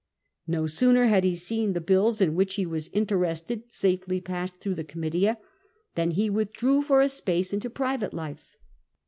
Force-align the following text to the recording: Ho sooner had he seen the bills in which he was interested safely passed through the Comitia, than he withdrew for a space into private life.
Ho 0.51 0.65
sooner 0.65 1.05
had 1.05 1.23
he 1.23 1.35
seen 1.35 1.73
the 1.73 1.79
bills 1.79 2.21
in 2.21 2.33
which 2.33 2.55
he 2.55 2.65
was 2.65 2.87
interested 2.87 3.71
safely 3.71 4.19
passed 4.19 4.55
through 4.57 4.73
the 4.73 4.83
Comitia, 4.83 5.37
than 5.93 6.09
he 6.09 6.27
withdrew 6.27 6.81
for 6.81 7.01
a 7.01 7.07
space 7.07 7.53
into 7.53 7.69
private 7.69 8.11
life. 8.11 8.57